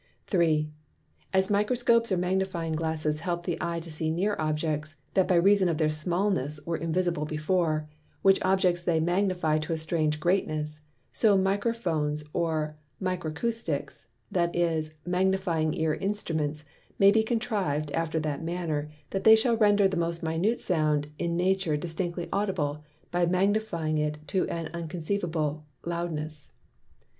[0.25, 0.67] 3.
[1.31, 5.69] As Microscopes or Magnifying Glasses help the Eye to see near Objects, that by reason
[5.69, 7.87] of their smallness were Invisible before;
[8.23, 10.79] which Objects they Magnify to a strange greatness:
[11.13, 16.65] So Microphones or Micracousticks, that is Magnifying Ear Instruments,
[16.97, 21.37] may be contriv'd after that manner, that they shall render the most minute Sound in
[21.37, 26.49] nature distinctly audible, by Magnifying it to an unconceivable loudness.